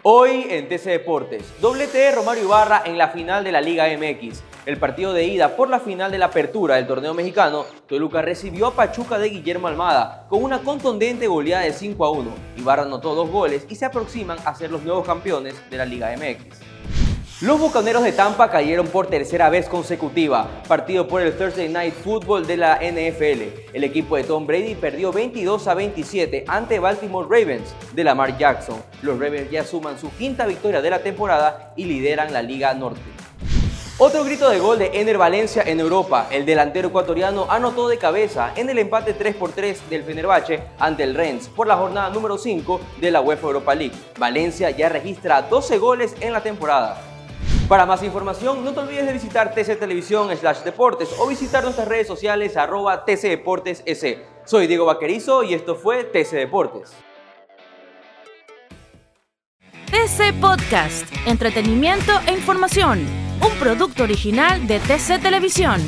[0.00, 4.42] Hoy en TC Deportes, doblete Romario Ibarra en la final de la Liga MX.
[4.64, 8.68] El partido de ida por la final de la apertura del torneo mexicano, Toluca recibió
[8.68, 12.30] a Pachuca de Guillermo Almada con una contundente goleada de 5 a 1.
[12.56, 16.12] Ibarra anotó dos goles y se aproximan a ser los nuevos campeones de la Liga
[16.16, 17.01] MX.
[17.42, 22.46] Los Bucaneros de Tampa cayeron por tercera vez consecutiva, partido por el Thursday Night Football
[22.46, 23.72] de la NFL.
[23.72, 28.80] El equipo de Tom Brady perdió 22 a 27 ante Baltimore Ravens de Lamar Jackson.
[29.02, 33.00] Los Ravens ya suman su quinta victoria de la temporada y lideran la Liga Norte.
[33.98, 36.28] Otro grito de gol de Ener Valencia en Europa.
[36.30, 41.02] El delantero ecuatoriano anotó de cabeza en el empate 3 por 3 del Fenerbahce ante
[41.02, 43.96] el Rennes por la jornada número 5 de la UEFA Europa League.
[44.16, 47.11] Valencia ya registra 12 goles en la temporada.
[47.72, 51.88] Para más información, no te olvides de visitar TC Televisión slash Deportes o visitar nuestras
[51.88, 54.22] redes sociales arroba TC Deportes S.
[54.44, 56.92] Soy Diego Vaquerizo y esto fue TC Deportes.
[59.86, 63.06] TC Podcast, entretenimiento e información,
[63.40, 65.80] un producto original de TC Televisión.